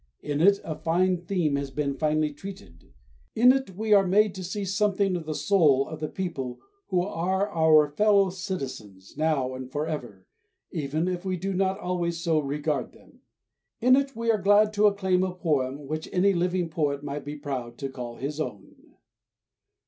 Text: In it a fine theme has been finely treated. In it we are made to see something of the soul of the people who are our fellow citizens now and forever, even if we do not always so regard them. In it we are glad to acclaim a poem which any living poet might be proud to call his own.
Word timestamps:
In 0.23 0.41
it 0.41 0.59
a 0.63 0.73
fine 0.73 1.25
theme 1.25 1.55
has 1.57 1.69
been 1.69 1.93
finely 1.93 2.33
treated. 2.33 2.91
In 3.35 3.51
it 3.51 3.75
we 3.77 3.93
are 3.93 4.07
made 4.07 4.33
to 4.33 4.43
see 4.43 4.65
something 4.65 5.15
of 5.15 5.27
the 5.27 5.35
soul 5.35 5.87
of 5.87 5.99
the 5.99 6.07
people 6.07 6.59
who 6.87 7.03
are 7.03 7.47
our 7.55 7.87
fellow 7.87 8.31
citizens 8.31 9.15
now 9.15 9.53
and 9.53 9.71
forever, 9.71 10.25
even 10.71 11.07
if 11.07 11.23
we 11.23 11.37
do 11.37 11.53
not 11.53 11.77
always 11.79 12.19
so 12.19 12.39
regard 12.39 12.93
them. 12.93 13.19
In 13.79 13.95
it 13.95 14.15
we 14.15 14.31
are 14.31 14.41
glad 14.41 14.73
to 14.73 14.87
acclaim 14.87 15.23
a 15.23 15.35
poem 15.35 15.85
which 15.85 16.09
any 16.11 16.33
living 16.33 16.67
poet 16.69 17.03
might 17.03 17.23
be 17.23 17.35
proud 17.35 17.77
to 17.77 17.89
call 17.89 18.15
his 18.15 18.39
own. 18.41 18.95